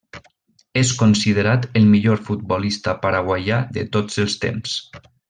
És 0.81 0.93
considerat 1.01 1.67
el 1.81 1.85
millor 1.91 2.23
futbolista 2.31 2.99
paraguaià 3.07 3.63
de 3.77 3.85
tots 3.97 4.19
els 4.25 4.39
temps. 4.49 4.81